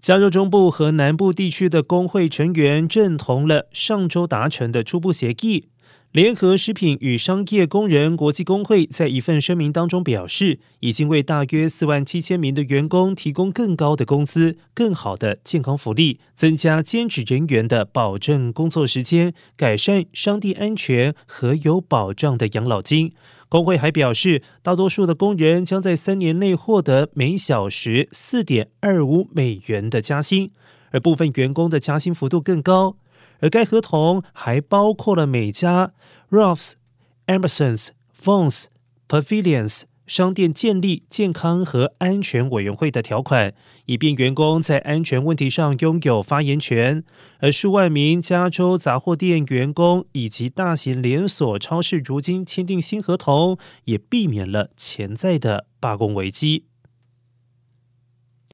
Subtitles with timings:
[0.00, 5.68] 加州中部和南部地区的工会成员认同了上周达成的初步协议。
[6.12, 23.12] 联合食品与商业工人国际工会在一份声明当中表示，已经为大约四万七千名的员工提供更高的工资、更好的健康福利、增加兼职人员的保证工作时间、改善商地安全和有保障的养老金。
[23.48, 30.50] 工会还表示，大多数的工人将在三年内获得每小时四点二五美元的加薪，
[30.90, 32.96] 而部分员工的加薪幅度更高。
[33.40, 35.92] 而该合同还包括了每家
[36.30, 36.72] Ralphs、
[37.26, 37.88] Emerson's、
[38.22, 38.66] Vons、
[39.08, 43.54] Pavilions 商店建立健康和安全委员会的条款，
[43.86, 47.04] 以便员工在安全问题上拥有发言权。
[47.38, 56.69] 而数万名加州杂货店员工以及大型连锁超市如今签订新合同，也避免了潜在的罢工危机。